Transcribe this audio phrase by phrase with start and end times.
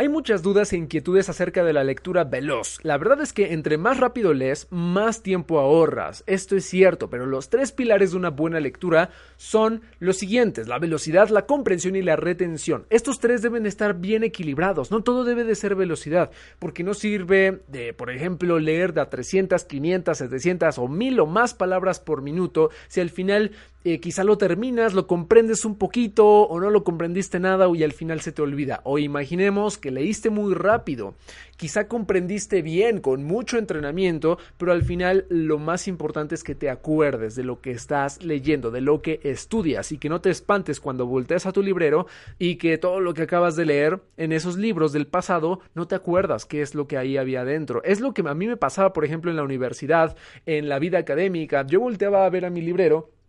[0.00, 2.78] Hay muchas dudas e inquietudes acerca de la lectura veloz.
[2.82, 6.24] La verdad es que entre más rápido lees, más tiempo ahorras.
[6.26, 10.78] Esto es cierto, pero los tres pilares de una buena lectura son los siguientes, la
[10.78, 12.86] velocidad, la comprensión y la retención.
[12.88, 17.60] Estos tres deben estar bien equilibrados, no todo debe de ser velocidad, porque no sirve
[17.68, 22.22] de, por ejemplo, leer de a 300, 500, 700 o 1000 o más palabras por
[22.22, 23.50] minuto si al final
[23.82, 27.92] eh, quizá lo terminas, lo comprendes un poquito o no lo comprendiste nada y al
[27.92, 28.80] final se te olvida.
[28.84, 31.14] O imaginemos que leíste muy rápido,
[31.56, 36.68] quizá comprendiste bien con mucho entrenamiento, pero al final lo más importante es que te
[36.68, 40.80] acuerdes de lo que estás leyendo, de lo que estudias y que no te espantes
[40.80, 42.06] cuando volteas a tu librero
[42.38, 45.94] y que todo lo que acabas de leer en esos libros del pasado no te
[45.94, 47.82] acuerdas qué es lo que ahí había dentro.
[47.84, 50.98] Es lo que a mí me pasaba, por ejemplo, en la universidad, en la vida
[50.98, 51.66] académica.
[51.66, 53.19] Yo volteaba a ver a mi librero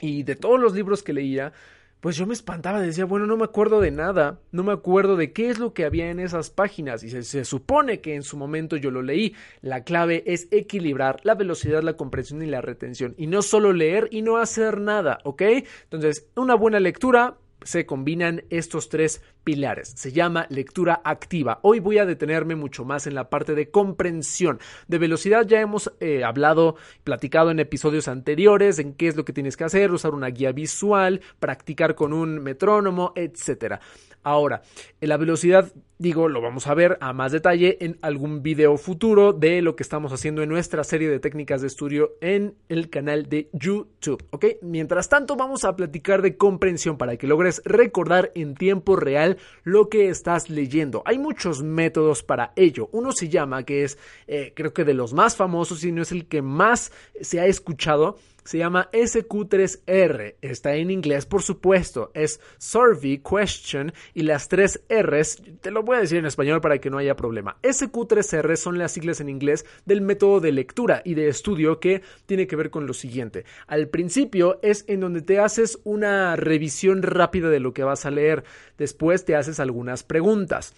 [0.00, 1.52] y de todos los libros que leía,
[2.00, 5.32] pues yo me espantaba, decía, bueno, no me acuerdo de nada, no me acuerdo de
[5.32, 8.36] qué es lo que había en esas páginas y se, se, supone que en su
[8.36, 9.34] momento yo lo leí.
[9.62, 14.08] La clave es equilibrar la velocidad, la comprensión y la retención y no solo leer
[14.12, 15.42] y no hacer nada, ¿ok?
[15.84, 19.92] Entonces, una buena lectura se combinan estos tres pilares.
[19.96, 21.60] Se llama lectura activa.
[21.62, 24.58] Hoy voy a detenerme mucho más en la parte de comprensión.
[24.86, 29.32] De velocidad ya hemos eh, hablado, platicado en episodios anteriores en qué es lo que
[29.32, 33.80] tienes que hacer, usar una guía visual, practicar con un metrónomo, etcétera.
[34.22, 34.62] Ahora,
[35.00, 39.32] en la velocidad, digo, lo vamos a ver a más detalle en algún video futuro
[39.32, 43.28] de lo que estamos haciendo en nuestra serie de técnicas de estudio en el canal
[43.28, 44.44] de YouTube, ¿ok?
[44.62, 49.88] Mientras tanto, vamos a platicar de comprensión para que logres recordar en tiempo real lo
[49.88, 51.02] que estás leyendo.
[51.04, 52.88] Hay muchos métodos para ello.
[52.92, 53.98] Uno se llama, que es,
[54.28, 57.46] eh, creo que de los más famosos y no es el que más se ha
[57.46, 60.36] escuchado, se llama SQ3R.
[60.40, 62.10] Está en inglés, por supuesto.
[62.14, 65.42] Es Survey, Question y las tres R's.
[65.60, 67.56] Te lo voy a decir en español para que no haya problema.
[67.62, 72.46] SQ3R son las siglas en inglés del método de lectura y de estudio que tiene
[72.46, 73.44] que ver con lo siguiente.
[73.66, 78.10] Al principio es en donde te haces una revisión rápida de lo que vas a
[78.10, 78.44] leer.
[78.76, 80.74] Después te haces algunas preguntas.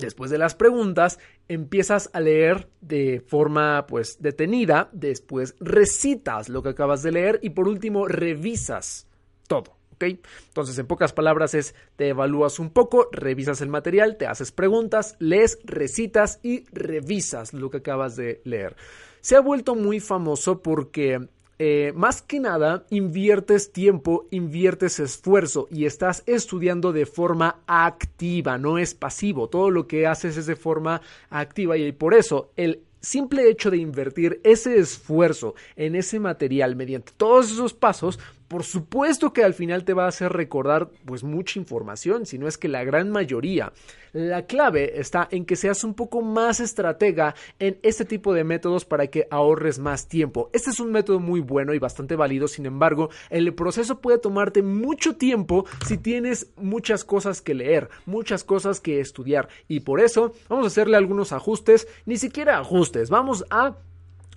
[0.00, 1.18] Después de las preguntas,
[1.48, 7.50] empiezas a leer de forma pues detenida, después recitas lo que acabas de leer y
[7.50, 9.06] por último revisas
[9.46, 9.76] todo.
[9.94, 10.04] ¿ok?
[10.48, 15.16] Entonces, en pocas palabras es te evalúas un poco, revisas el material, te haces preguntas,
[15.18, 18.76] lees, recitas y revisas lo que acabas de leer.
[19.20, 21.28] Se ha vuelto muy famoso porque
[21.62, 28.78] eh, más que nada inviertes tiempo, inviertes esfuerzo y estás estudiando de forma activa, no
[28.78, 29.50] es pasivo.
[29.50, 33.76] Todo lo que haces es de forma activa y por eso el simple hecho de
[33.76, 38.18] invertir ese esfuerzo en ese material mediante todos esos pasos
[38.50, 42.48] por supuesto que al final te va a hacer recordar pues mucha información, si no
[42.48, 43.72] es que la gran mayoría.
[44.12, 48.84] La clave está en que seas un poco más estratega en este tipo de métodos
[48.84, 50.50] para que ahorres más tiempo.
[50.52, 54.64] Este es un método muy bueno y bastante válido, sin embargo, el proceso puede tomarte
[54.64, 60.34] mucho tiempo si tienes muchas cosas que leer, muchas cosas que estudiar y por eso
[60.48, 63.76] vamos a hacerle algunos ajustes, ni siquiera ajustes, vamos a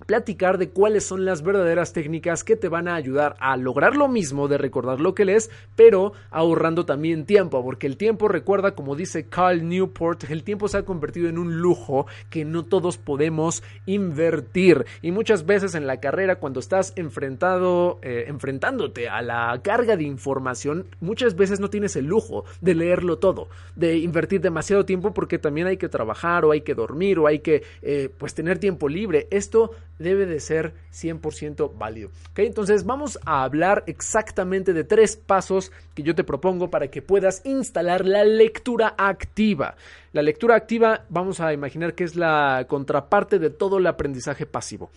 [0.06, 4.08] platicar de cuáles son las verdaderas técnicas que te van a ayudar a lograr lo
[4.08, 8.96] mismo de recordar lo que lees, pero ahorrando también tiempo, porque el tiempo, recuerda, como
[8.96, 13.64] dice Carl Newport, el tiempo se ha convertido en un lujo que no todos podemos
[13.86, 14.86] invertir.
[15.02, 20.04] Y muchas veces en la carrera, cuando estás enfrentado, eh, enfrentándote a la carga de
[20.04, 25.40] información, muchas veces no tienes el lujo de leerlo todo, de invertir demasiado tiempo porque
[25.40, 28.90] también hay que trabajar o hay que dormir o hay que eh, pues tener tiempo
[28.90, 29.28] libre.
[29.32, 32.10] Esto debe de ser 100% válido.
[32.36, 37.42] Entonces vamos a hablar exactamente de tres pasos que yo te propongo para que puedas
[37.46, 39.76] instalar la lectura activa.
[40.14, 44.92] La lectura activa vamos a imaginar que es la contraparte de todo el aprendizaje pasivo.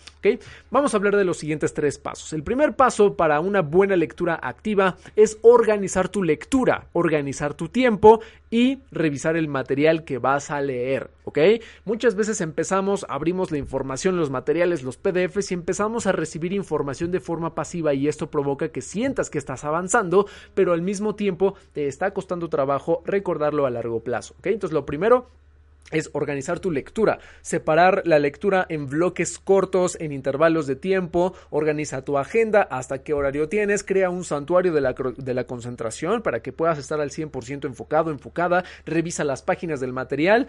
[0.70, 2.34] Vamos a hablar de los siguientes tres pasos.
[2.34, 8.20] El primer paso para una buena lectura activa es organizar tu lectura, organizar tu tiempo
[8.50, 11.08] y revisar el material que vas a leer.
[11.84, 17.10] Muchas veces empezamos, abrimos la información, los materiales, los PDFs y empezamos a recibir información
[17.10, 21.54] de forma pasiva y esto provoca que sientas que estás avanzando, pero al mismo tiempo
[21.72, 24.34] te está costando trabajo recordarlo a largo plazo.
[24.42, 25.05] Entonces lo primero
[25.90, 32.02] es organizar tu lectura, separar la lectura en bloques cortos, en intervalos de tiempo, organiza
[32.02, 36.40] tu agenda, hasta qué horario tienes, crea un santuario de la, de la concentración para
[36.40, 40.48] que puedas estar al 100% enfocado, enfocada, revisa las páginas del material,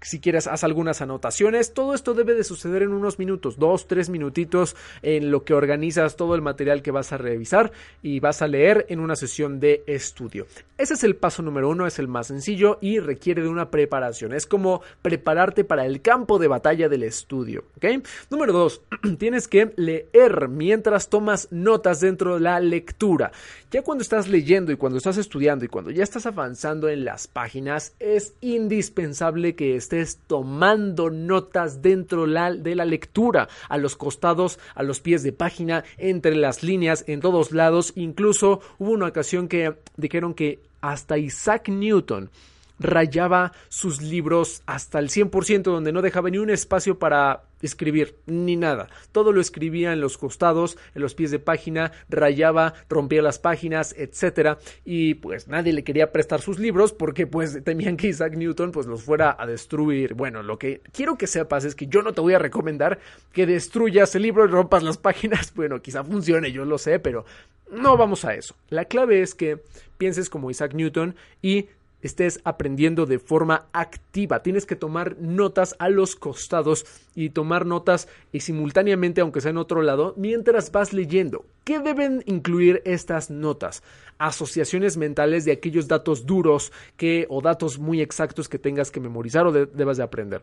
[0.00, 4.08] si quieres haz algunas anotaciones, todo esto debe de suceder en unos minutos, dos, tres
[4.08, 7.72] minutitos en lo que organizas todo el material que vas a revisar
[8.02, 10.46] y vas a leer en una sesión de estudio.
[10.78, 14.32] Ese es el paso número uno, es el más sencillo y requiere de una preparación.
[14.32, 17.64] Es como prepararte para el campo de batalla del estudio.
[17.76, 18.02] ¿ok?
[18.30, 18.80] Número dos,
[19.18, 23.30] tienes que leer mientras tomas notas dentro de la lectura.
[23.70, 27.28] Ya cuando estás leyendo y cuando estás estudiando y cuando ya estás avanzando en las
[27.28, 34.82] páginas, es indispensable que estés tomando notas dentro de la lectura, a los costados, a
[34.82, 37.92] los pies de página, entre las líneas, en todos lados.
[37.96, 42.30] Incluso hubo una ocasión que dijeron que hasta Isaac Newton
[42.80, 48.56] rayaba sus libros hasta el 100%, donde no dejaba ni un espacio para escribir, ni
[48.56, 48.88] nada.
[49.12, 53.94] Todo lo escribía en los costados, en los pies de página, rayaba, rompía las páginas,
[53.96, 58.72] etcétera, y pues nadie le quería prestar sus libros porque pues temían que Isaac Newton
[58.72, 60.14] pues los fuera a destruir.
[60.14, 62.98] Bueno, lo que quiero que sepas es que yo no te voy a recomendar
[63.32, 65.52] que destruyas el libro y rompas las páginas.
[65.60, 67.26] Bueno, quizá funcione, yo lo sé, pero
[67.70, 68.54] no vamos a eso.
[68.70, 69.62] La clave es que
[69.98, 71.66] pienses como Isaac Newton y
[72.02, 74.42] estés aprendiendo de forma activa.
[74.42, 79.58] Tienes que tomar notas a los costados y tomar notas y simultáneamente, aunque sea en
[79.58, 81.44] otro lado, mientras vas leyendo.
[81.64, 83.82] ¿Qué deben incluir estas notas?
[84.18, 89.46] Asociaciones mentales de aquellos datos duros que o datos muy exactos que tengas que memorizar
[89.46, 90.42] o debas de aprender.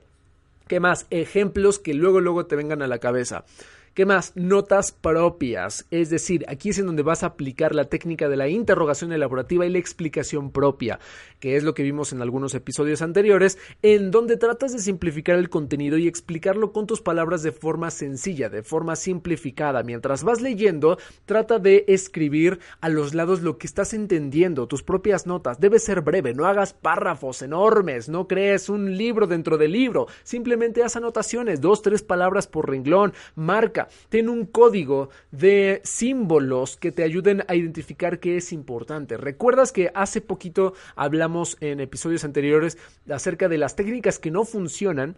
[0.67, 1.07] ¿Qué más?
[1.09, 3.45] Ejemplos que luego luego te vengan a la cabeza.
[3.97, 4.33] ¿Qué más?
[4.35, 5.87] Notas propias.
[5.89, 9.65] Es decir, aquí es en donde vas a aplicar la técnica de la interrogación elaborativa
[9.65, 10.99] y la explicación propia,
[11.39, 15.49] que es lo que vimos en algunos episodios anteriores, en donde tratas de simplificar el
[15.49, 19.81] contenido y explicarlo con tus palabras de forma sencilla, de forma simplificada.
[19.81, 25.25] Mientras vas leyendo, trata de escribir a los lados lo que estás entendiendo, tus propias
[25.25, 25.59] notas.
[25.59, 30.05] Debe ser breve, no hagas párrafos enormes, no crees un libro dentro del libro.
[30.21, 36.91] Simplemente haz anotaciones, dos, tres palabras por renglón, marca ten un código de símbolos que
[36.91, 39.17] te ayuden a identificar qué es importante.
[39.17, 42.77] ¿Recuerdas que hace poquito hablamos en episodios anteriores
[43.09, 45.17] acerca de las técnicas que no funcionan?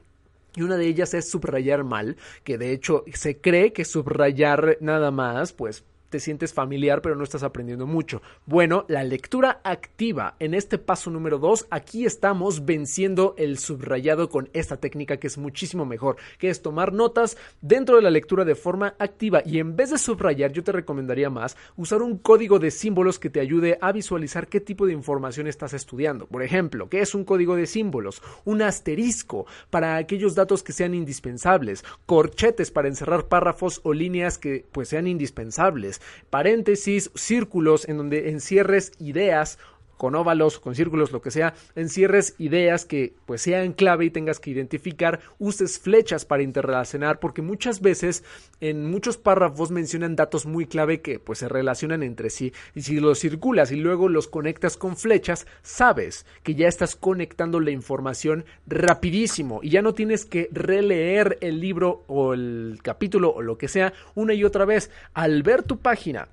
[0.56, 5.12] Y una de ellas es subrayar mal, que de hecho se cree que subrayar nada
[5.12, 8.22] más, pues te sientes familiar pero no estás aprendiendo mucho.
[8.46, 14.50] Bueno, la lectura activa en este paso número 2, aquí estamos venciendo el subrayado con
[14.54, 18.56] esta técnica que es muchísimo mejor, que es tomar notas dentro de la lectura de
[18.56, 22.72] forma activa y en vez de subrayar yo te recomendaría más usar un código de
[22.72, 26.28] símbolos que te ayude a visualizar qué tipo de información estás estudiando.
[26.28, 28.22] Por ejemplo, ¿qué es un código de símbolos?
[28.46, 34.66] Un asterisco para aquellos datos que sean indispensables, corchetes para encerrar párrafos o líneas que
[34.72, 35.99] pues sean indispensables
[36.30, 39.58] paréntesis, círculos en donde encierres ideas
[40.00, 44.40] con óvalos, con círculos, lo que sea, encierres ideas que pues sean clave y tengas
[44.40, 48.24] que identificar, uses flechas para interrelacionar, porque muchas veces
[48.62, 53.02] en muchos párrafos mencionan datos muy clave que pues se relacionan entre sí, y si
[53.02, 58.46] los circulas y luego los conectas con flechas, sabes que ya estás conectando la información
[58.68, 63.68] rapidísimo y ya no tienes que releer el libro o el capítulo o lo que
[63.68, 64.92] sea una y otra vez.
[65.14, 66.30] Al ver tu página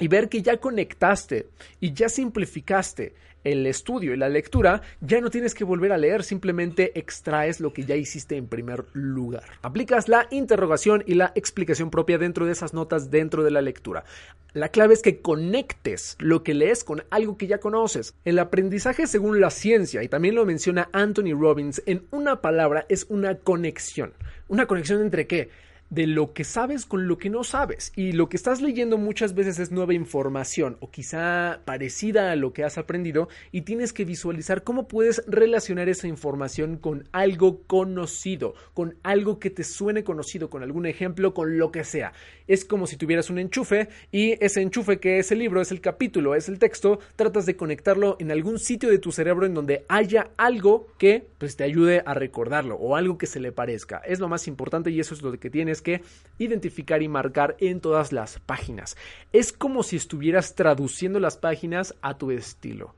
[0.00, 1.48] y ver que ya conectaste
[1.80, 3.14] y ya simplificaste
[3.46, 7.72] el estudio y la lectura, ya no tienes que volver a leer, simplemente extraes lo
[7.72, 9.44] que ya hiciste en primer lugar.
[9.62, 14.04] Aplicas la interrogación y la explicación propia dentro de esas notas dentro de la lectura.
[14.52, 18.14] La clave es que conectes lo que lees con algo que ya conoces.
[18.24, 23.06] El aprendizaje según la ciencia, y también lo menciona Anthony Robbins, en una palabra es
[23.08, 24.12] una conexión.
[24.48, 25.50] ¿Una conexión entre qué?
[25.90, 27.92] De lo que sabes con lo que no sabes.
[27.96, 32.52] Y lo que estás leyendo muchas veces es nueva información o quizá parecida a lo
[32.52, 38.54] que has aprendido y tienes que visualizar cómo puedes relacionar esa información con algo conocido,
[38.74, 42.12] con algo que te suene conocido, con algún ejemplo, con lo que sea.
[42.46, 45.80] Es como si tuvieras un enchufe y ese enchufe que es el libro, es el
[45.80, 49.84] capítulo, es el texto, tratas de conectarlo en algún sitio de tu cerebro en donde
[49.88, 53.98] haya algo que pues te ayude a recordarlo o algo que se le parezca.
[53.98, 56.02] Es lo más importante y eso es lo que tienes que
[56.38, 58.96] identificar y marcar en todas las páginas.
[59.32, 62.94] Es como si estuvieras traduciendo las páginas a tu estilo.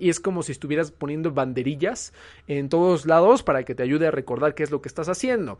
[0.00, 2.12] Y es como si estuvieras poniendo banderillas
[2.48, 5.58] en todos lados para que te ayude a recordar qué es lo que estás haciendo.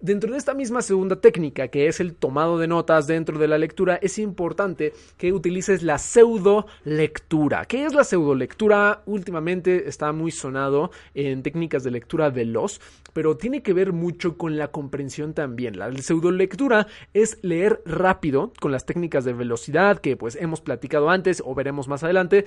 [0.00, 3.58] Dentro de esta misma segunda técnica, que es el tomado de notas dentro de la
[3.58, 7.64] lectura, es importante que utilices la pseudo lectura.
[7.66, 9.04] ¿Qué es la pseudo lectura?
[9.06, 12.80] Últimamente está muy sonado en técnicas de lectura veloz,
[13.12, 15.78] pero tiene que ver mucho con la comprensión también.
[15.78, 21.10] La pseudo lectura es leer rápido con las técnicas de velocidad que pues hemos platicado
[21.10, 22.46] antes o veremos más adelante,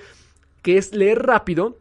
[0.61, 1.77] que es leer rápido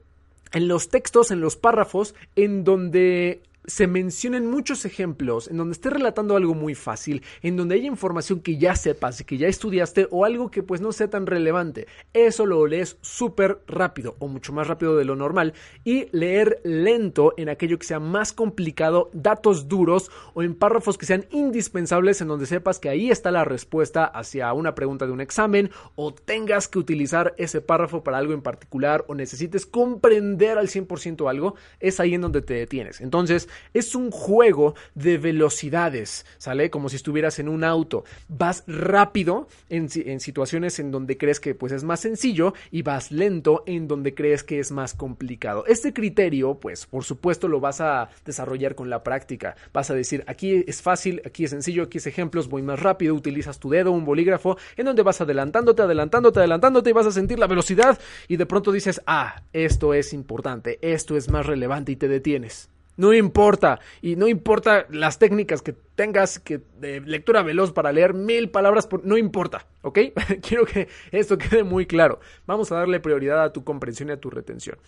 [0.53, 5.91] en los textos, en los párrafos, en donde se mencionen muchos ejemplos en donde esté
[5.91, 10.25] relatando algo muy fácil, en donde haya información que ya sepas que ya estudiaste o
[10.25, 11.87] algo que pues no sea tan relevante.
[12.13, 15.55] Eso lo lees súper rápido o mucho más rápido de lo normal
[15.85, 21.07] y leer lento en aquello que sea más complicado, datos duros o en párrafos que
[21.07, 25.21] sean indispensables en donde sepas que ahí está la respuesta hacia una pregunta de un
[25.21, 30.69] examen o tengas que utilizar ese párrafo para algo en particular o necesites comprender al
[30.69, 33.01] 100% algo, es ahí en donde te detienes.
[33.01, 36.71] Entonces, es un juego de velocidades, ¿sale?
[36.71, 38.05] Como si estuvieras en un auto.
[38.29, 39.89] Vas rápido en,
[40.21, 44.45] situaciones en donde crees que pues es más sencillo y vas lento en donde crees
[44.45, 45.65] que es más complicado.
[45.67, 49.57] Este criterio, pues por supuesto lo vas a desarrollar con la práctica.
[49.73, 53.15] Vas a decir, aquí es fácil, aquí es sencillo, aquí es ejemplos, voy más rápido,
[53.15, 57.39] utilizas tu dedo, un bolígrafo, en donde vas adelantándote, adelantándote, adelantándote y vas a sentir
[57.39, 61.97] la velocidad y de pronto dices, ah, esto es importante, esto es más relevante y
[61.97, 62.74] te detienes.
[62.97, 63.81] No importa.
[64.03, 68.87] Y no importa las técnicas que tengas que, de lectura veloz para leer mil palabras,
[68.87, 69.67] por, no importa.
[69.83, 69.99] ¿Ok?
[70.43, 72.21] Quiero que esto quede muy claro.
[72.47, 74.79] Vamos a darle prioridad a tu comprensión y a tu retención.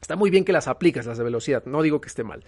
[0.00, 1.64] Está muy bien que las aplicas, las de velocidad.
[1.64, 2.44] No digo que esté mal.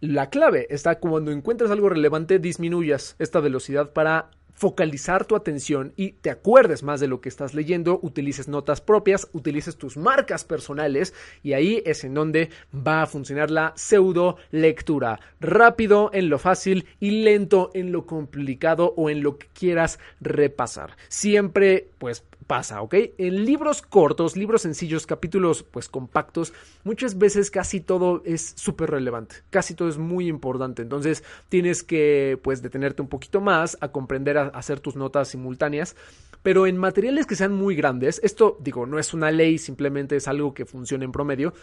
[0.00, 6.12] La clave está cuando encuentras algo relevante, disminuyas esta velocidad para focalizar tu atención y
[6.12, 11.12] te acuerdes más de lo que estás leyendo, utilices notas propias, utilices tus marcas personales
[11.42, 15.20] y ahí es en donde va a funcionar la pseudo lectura.
[15.40, 20.96] Rápido en lo fácil y lento en lo complicado o en lo que quieras repasar.
[21.08, 22.94] Siempre pues pasa, ¿ok?
[23.18, 26.52] En libros cortos, libros sencillos, capítulos pues compactos,
[26.84, 32.38] muchas veces casi todo es súper relevante, casi todo es muy importante, entonces tienes que
[32.42, 35.96] pues detenerte un poquito más a comprender, a hacer tus notas simultáneas,
[36.42, 40.28] pero en materiales que sean muy grandes, esto digo, no es una ley, simplemente es
[40.28, 41.54] algo que funciona en promedio,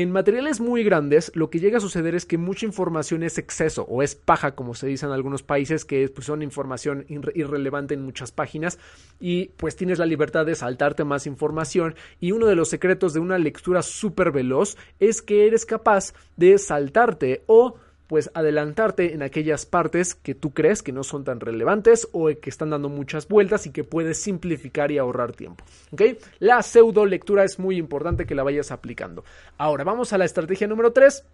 [0.00, 3.82] en materiales muy grandes, lo que llega a suceder es que mucha información es exceso
[3.88, 8.02] o es paja, como se dice en algunos países, que pues, son información irrelevante en
[8.02, 8.78] muchas páginas
[9.18, 13.18] y pues tienes la libertad de saltarte más información y uno de los secretos de
[13.18, 17.74] una lectura súper veloz es que eres capaz de saltarte o
[18.08, 22.50] pues adelantarte en aquellas partes que tú crees que no son tan relevantes o que
[22.50, 25.64] están dando muchas vueltas y que puedes simplificar y ahorrar tiempo.
[25.92, 26.02] ¿ok?
[26.40, 29.24] La pseudo lectura es muy importante que la vayas aplicando.
[29.58, 31.24] Ahora vamos a la estrategia número 3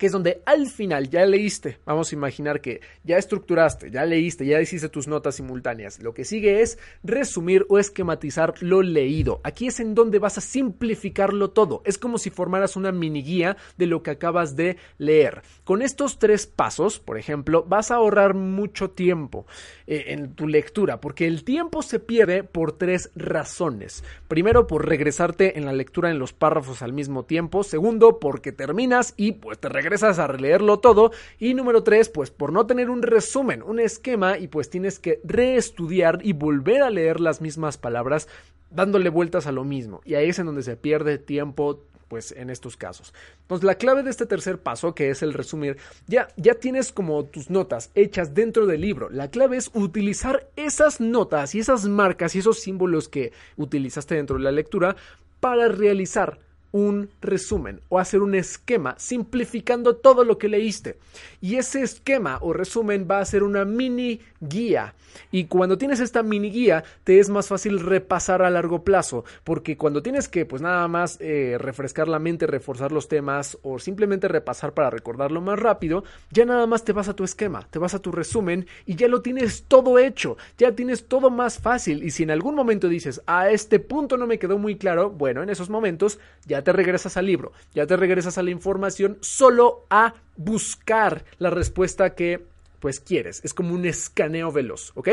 [0.00, 4.46] que es donde al final ya leíste, vamos a imaginar que ya estructuraste, ya leíste,
[4.46, 6.02] ya hiciste tus notas simultáneas.
[6.02, 9.42] Lo que sigue es resumir o esquematizar lo leído.
[9.44, 11.82] Aquí es en donde vas a simplificarlo todo.
[11.84, 15.42] Es como si formaras una mini guía de lo que acabas de leer.
[15.64, 19.44] Con estos tres pasos, por ejemplo, vas a ahorrar mucho tiempo
[19.86, 24.02] eh, en tu lectura, porque el tiempo se pierde por tres razones.
[24.28, 27.64] Primero, por regresarte en la lectura en los párrafos al mismo tiempo.
[27.64, 31.10] Segundo, porque terminas y pues te regresas regresas a releerlo todo.
[31.38, 35.20] Y número tres, pues por no tener un resumen, un esquema y pues tienes que
[35.24, 38.28] reestudiar y volver a leer las mismas palabras
[38.70, 40.00] dándole vueltas a lo mismo.
[40.04, 43.12] Y ahí es en donde se pierde tiempo pues en estos casos.
[43.42, 47.24] Entonces la clave de este tercer paso, que es el resumir, ya, ya tienes como
[47.24, 49.10] tus notas hechas dentro del libro.
[49.10, 54.38] La clave es utilizar esas notas y esas marcas y esos símbolos que utilizaste dentro
[54.38, 54.96] de la lectura
[55.40, 56.38] para realizar
[56.72, 60.98] un resumen o hacer un esquema simplificando todo lo que leíste.
[61.40, 64.94] Y ese esquema o resumen va a ser una mini guía.
[65.32, 69.76] Y cuando tienes esta mini guía, te es más fácil repasar a largo plazo, porque
[69.76, 74.28] cuando tienes que, pues nada más eh, refrescar la mente, reforzar los temas o simplemente
[74.28, 77.94] repasar para recordarlo más rápido, ya nada más te vas a tu esquema, te vas
[77.94, 82.02] a tu resumen y ya lo tienes todo hecho, ya tienes todo más fácil.
[82.02, 85.42] Y si en algún momento dices, a este punto no me quedó muy claro, bueno,
[85.42, 89.86] en esos momentos ya te regresas al libro, ya te regresas a la información solo
[89.90, 92.46] a buscar la respuesta que
[92.80, 93.40] pues quieres.
[93.44, 95.08] Es como un escaneo veloz, ¿ok?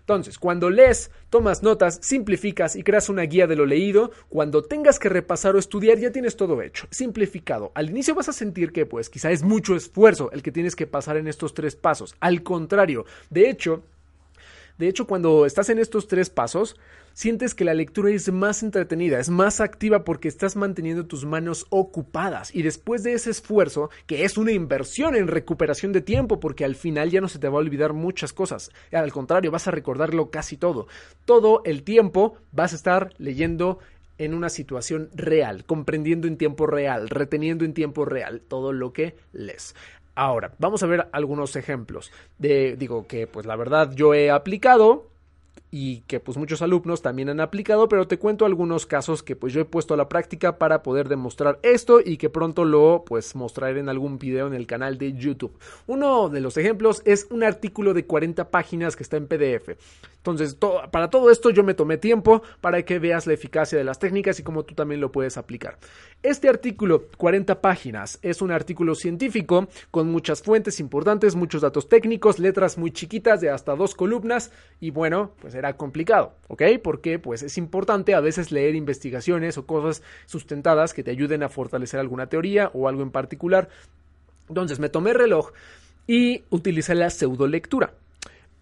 [0.00, 4.98] Entonces, cuando lees, tomas notas, simplificas y creas una guía de lo leído, cuando tengas
[4.98, 7.72] que repasar o estudiar ya tienes todo hecho, simplificado.
[7.74, 10.86] Al inicio vas a sentir que pues quizá es mucho esfuerzo el que tienes que
[10.86, 12.16] pasar en estos tres pasos.
[12.20, 13.84] Al contrario, de hecho,
[14.78, 16.76] De hecho, cuando estás en estos tres pasos,
[17.12, 21.66] sientes que la lectura es más entretenida, es más activa porque estás manteniendo tus manos
[21.70, 26.64] ocupadas y después de ese esfuerzo, que es una inversión en recuperación de tiempo porque
[26.64, 29.72] al final ya no se te va a olvidar muchas cosas, al contrario, vas a
[29.72, 30.86] recordarlo casi todo.
[31.24, 33.78] Todo el tiempo vas a estar leyendo
[34.18, 39.16] en una situación real, comprendiendo en tiempo real, reteniendo en tiempo real todo lo que
[39.32, 39.74] lees.
[40.14, 45.12] Ahora, vamos a ver algunos ejemplos de, digo que pues la verdad yo he aplicado
[45.74, 49.54] y que pues muchos alumnos también han aplicado, pero te cuento algunos casos que pues
[49.54, 53.34] yo he puesto a la práctica para poder demostrar esto y que pronto lo pues
[53.34, 55.58] mostraré en algún video en el canal de YouTube.
[55.86, 59.70] Uno de los ejemplos es un artículo de 40 páginas que está en PDF.
[60.22, 60.56] Entonces,
[60.92, 64.38] para todo esto yo me tomé tiempo para que veas la eficacia de las técnicas
[64.38, 65.78] y cómo tú también lo puedes aplicar.
[66.22, 72.38] Este artículo, 40 páginas, es un artículo científico con muchas fuentes importantes, muchos datos técnicos,
[72.38, 76.62] letras muy chiquitas de hasta dos columnas y bueno, pues era complicado, ¿ok?
[76.80, 81.48] Porque pues es importante a veces leer investigaciones o cosas sustentadas que te ayuden a
[81.48, 83.68] fortalecer alguna teoría o algo en particular.
[84.48, 85.50] Entonces me tomé reloj
[86.06, 87.94] y utilicé la pseudo lectura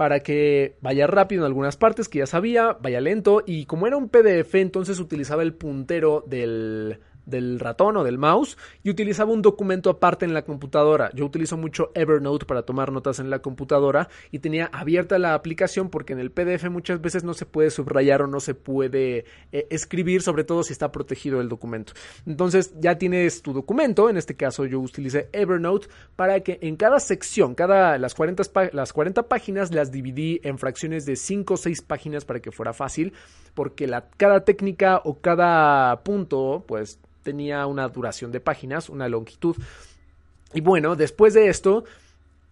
[0.01, 3.99] para que vaya rápido en algunas partes que ya sabía, vaya lento y como era
[3.99, 9.43] un PDF entonces utilizaba el puntero del, del ratón o del mouse y utilizaba un
[9.43, 11.11] documento aparte en la computadora.
[11.15, 15.89] Yo utilizo mucho Evernote para tomar notas en la computadora y tenía abierta la aplicación
[15.89, 19.67] porque en el PDF muchas veces no se puede subrayar o no se puede eh,
[19.71, 21.93] escribir, sobre todo si está protegido el documento.
[22.27, 27.01] Entonces ya tienes tu documento, en este caso yo utilicé Evernote para que en cada
[27.01, 31.83] sección, cada las 40, las 40 páginas las dividí en fracciones de 5 o 6
[31.83, 33.13] páginas para que fuera fácil,
[33.55, 39.57] porque la, cada técnica o cada punto pues tenía una duración de páginas, una longitud.
[40.53, 41.85] Y bueno, después de esto,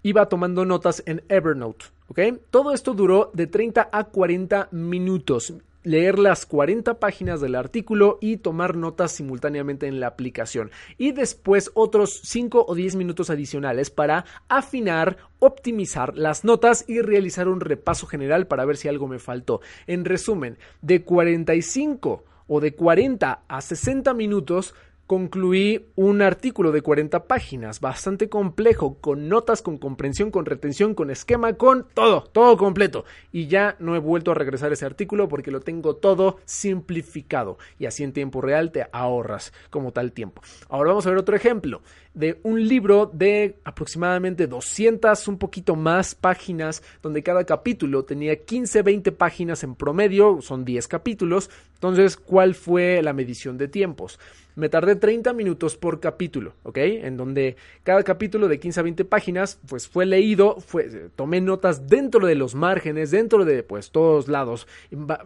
[0.02, 2.20] iba tomando notas en Evernote, ¿ok?
[2.50, 5.52] Todo esto duró de 30 a 40 minutos.
[5.84, 10.70] Leer las 40 páginas del artículo y tomar notas simultáneamente en la aplicación.
[10.98, 17.48] Y después otros 5 o 10 minutos adicionales para afinar, optimizar las notas y realizar
[17.48, 19.60] un repaso general para ver si algo me faltó.
[19.86, 24.74] En resumen, de 45 o de 40 a 60 minutos
[25.08, 31.10] concluí un artículo de 40 páginas, bastante complejo, con notas, con comprensión, con retención, con
[31.10, 33.06] esquema, con todo, todo completo.
[33.32, 37.56] Y ya no he vuelto a regresar a ese artículo porque lo tengo todo simplificado.
[37.78, 40.42] Y así en tiempo real te ahorras como tal tiempo.
[40.68, 41.80] Ahora vamos a ver otro ejemplo
[42.18, 48.82] de un libro de aproximadamente 200, un poquito más páginas, donde cada capítulo tenía 15,
[48.82, 51.48] 20 páginas en promedio, son 10 capítulos.
[51.74, 54.18] Entonces, ¿cuál fue la medición de tiempos?
[54.58, 56.78] me tardé 30 minutos por capítulo, ¿ok?
[56.78, 57.54] En donde
[57.84, 62.34] cada capítulo de 15 a 20 páginas, pues fue leído, fue, tomé notas dentro de
[62.34, 64.66] los márgenes, dentro de, pues, todos lados.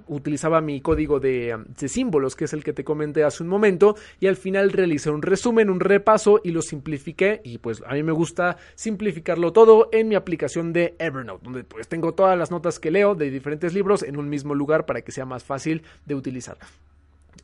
[0.07, 3.97] Utilizaba mi código de, de símbolos, que es el que te comenté hace un momento,
[4.21, 7.41] y al final realicé un resumen, un repaso y lo simplifiqué.
[7.45, 11.89] Y pues a mí me gusta simplificarlo todo en mi aplicación de Evernote, donde pues
[11.89, 15.13] tengo todas las notas que leo de diferentes libros en un mismo lugar para que
[15.13, 16.59] sea más fácil de utilizar.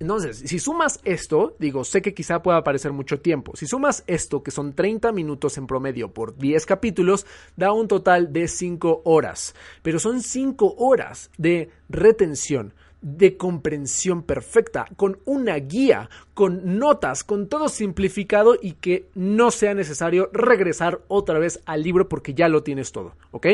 [0.01, 3.57] Entonces, si sumas esto, digo, sé que quizá pueda parecer mucho tiempo.
[3.57, 8.33] Si sumas esto, que son 30 minutos en promedio por 10 capítulos, da un total
[8.33, 9.57] de 5 horas.
[9.83, 17.49] Pero son 5 horas de retención de comprensión perfecta, con una guía, con notas, con
[17.49, 22.63] todo simplificado y que no sea necesario regresar otra vez al libro porque ya lo
[22.63, 23.47] tienes todo, ¿ok?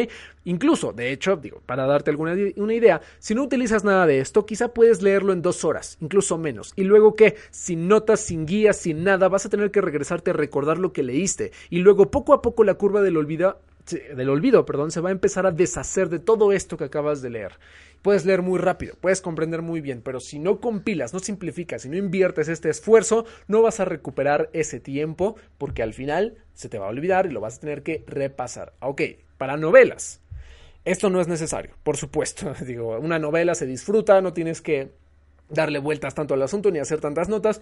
[0.44, 4.46] Incluso, de hecho, digo, para darte alguna una idea, si no utilizas nada de esto,
[4.46, 8.76] quizá puedes leerlo en dos horas, incluso menos, y luego que sin notas, sin guías,
[8.78, 12.32] sin nada, vas a tener que regresarte a recordar lo que leíste, y luego poco
[12.32, 13.58] a poco la curva del olvido
[13.90, 17.30] del olvido, perdón, se va a empezar a deshacer de todo esto que acabas de
[17.30, 17.52] leer.
[18.02, 21.88] Puedes leer muy rápido, puedes comprender muy bien, pero si no compilas, no simplificas, si
[21.88, 26.78] no inviertes este esfuerzo, no vas a recuperar ese tiempo porque al final se te
[26.78, 28.74] va a olvidar y lo vas a tener que repasar.
[28.80, 29.02] Ok,
[29.38, 30.20] para novelas,
[30.84, 32.52] esto no es necesario, por supuesto.
[32.66, 34.92] Digo, una novela se disfruta, no tienes que
[35.48, 37.60] darle vueltas tanto al asunto ni hacer tantas notas.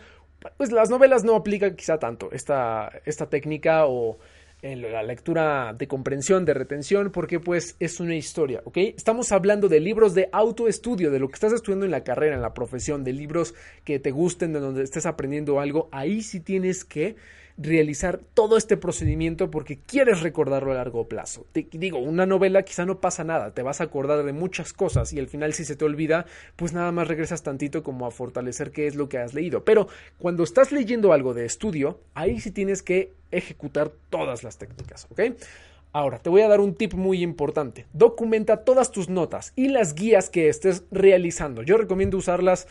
[0.57, 4.19] Pues las novelas no aplican quizá tanto esta, esta técnica o
[4.63, 8.77] la lectura de comprensión, de retención, porque pues es una historia, ¿ok?
[8.97, 12.43] Estamos hablando de libros de autoestudio, de lo que estás estudiando en la carrera, en
[12.43, 16.85] la profesión, de libros que te gusten, de donde estés aprendiendo algo, ahí sí tienes
[16.85, 17.17] que
[17.59, 21.47] realizar todo este procedimiento porque quieres recordarlo a largo plazo.
[21.53, 25.13] Te digo, una novela quizá no pasa nada, te vas a acordar de muchas cosas
[25.13, 28.73] y al final si se te olvida, pues nada más regresas tantito como a fortalecer
[28.73, 29.65] qué es lo que has leído.
[29.65, 29.89] Pero
[30.19, 35.21] cuando estás leyendo algo de estudio, ahí sí tienes que ejecutar todas las técnicas, ¿ok?
[35.95, 37.85] Ahora, te voy a dar un tip muy importante.
[37.93, 41.63] Documenta todas tus notas y las guías que estés realizando.
[41.63, 42.67] Yo recomiendo usarlas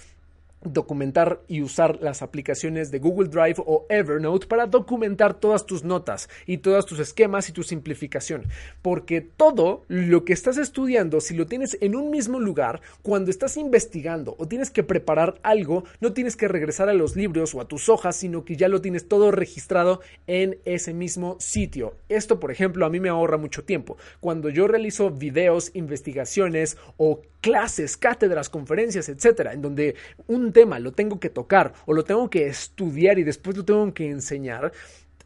[0.64, 6.30] documentar y usar las aplicaciones de Google Drive o Evernote para documentar todas tus notas
[6.46, 8.46] y todos tus esquemas y tu simplificación.
[8.82, 13.58] Porque todo lo que estás estudiando, si lo tienes en un mismo lugar, cuando estás
[13.58, 17.68] investigando o tienes que preparar algo, no tienes que regresar a los libros o a
[17.68, 21.96] tus hojas, sino que ya lo tienes todo registrado en ese mismo sitio.
[22.10, 23.98] Esto, por ejemplo, a mí me ahorra mucho tiempo.
[24.20, 29.96] Cuando yo realizo videos, investigaciones o clases, cátedras, conferencias, etcétera, en donde
[30.28, 33.94] un tema lo tengo que tocar o lo tengo que estudiar y después lo tengo
[33.94, 34.72] que enseñar,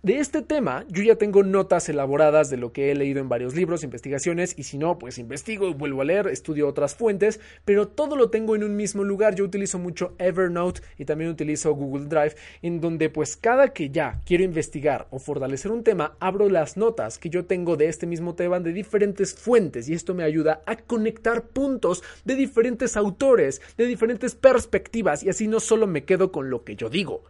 [0.05, 3.55] de este tema, yo ya tengo notas elaboradas de lo que he leído en varios
[3.55, 8.15] libros, investigaciones, y si no, pues investigo vuelvo a leer, estudio otras fuentes, pero todo
[8.15, 9.33] lo tengo en un mismo lugar.
[9.33, 14.21] Yo utilizo mucho Evernote y también utilizo Google Drive, en donde pues cada que ya
[14.27, 18.35] quiero investigar o fortalecer un tema, abro las notas que yo tengo de este mismo
[18.35, 23.87] tema de diferentes fuentes, y esto me ayuda a conectar puntos de diferentes autores, de
[23.87, 27.23] diferentes perspectivas, y así no solo me quedo con lo que yo digo,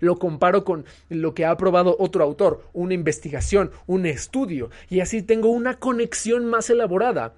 [0.00, 5.22] Lo comparo con lo que ha probado otro autor, una investigación, un estudio, y así
[5.22, 7.34] tengo una conexión más elaborada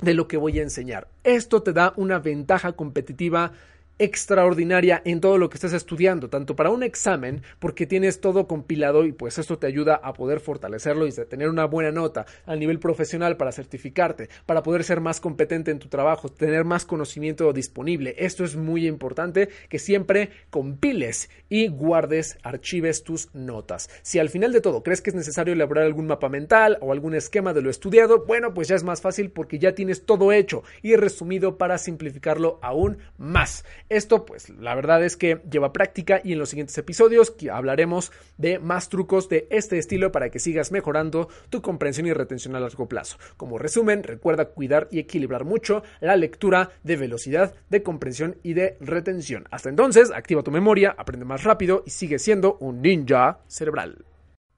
[0.00, 1.08] de lo que voy a enseñar.
[1.24, 3.52] Esto te da una ventaja competitiva
[4.00, 9.04] extraordinaria en todo lo que estés estudiando, tanto para un examen, porque tienes todo compilado
[9.04, 12.78] y pues esto te ayuda a poder fortalecerlo y tener una buena nota a nivel
[12.78, 18.14] profesional para certificarte, para poder ser más competente en tu trabajo, tener más conocimiento disponible.
[18.18, 23.90] Esto es muy importante que siempre compiles y guardes, archives tus notas.
[24.00, 27.14] Si al final de todo crees que es necesario elaborar algún mapa mental o algún
[27.14, 30.62] esquema de lo estudiado, bueno, pues ya es más fácil porque ya tienes todo hecho
[30.80, 33.64] y resumido para simplificarlo aún más.
[33.90, 38.60] Esto, pues, la verdad es que lleva práctica y en los siguientes episodios hablaremos de
[38.60, 42.86] más trucos de este estilo para que sigas mejorando tu comprensión y retención a largo
[42.86, 43.18] plazo.
[43.36, 48.76] Como resumen, recuerda cuidar y equilibrar mucho la lectura de velocidad, de comprensión y de
[48.78, 49.48] retención.
[49.50, 54.04] Hasta entonces, activa tu memoria, aprende más rápido y sigue siendo un ninja cerebral.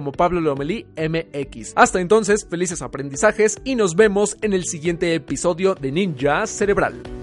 [0.00, 1.74] como Pablo Lomelí MX.
[1.76, 7.19] Hasta entonces, felices aprendizajes y nos vemos en el siguiente episodio de Ninja Cerebral.